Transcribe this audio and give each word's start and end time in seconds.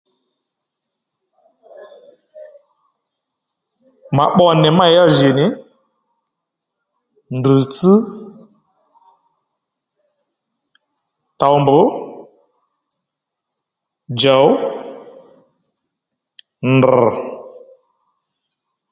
Ma 4.15 4.25
pbo 4.33 4.45
nì 4.61 4.69
meyá 4.77 5.03
jì 5.17 5.29
nì 5.37 5.45
ndrr̀tsś, 7.37 7.89
towmbù, 11.39 11.79
djòw, 14.17 14.45
ndrr̀ 16.75 17.07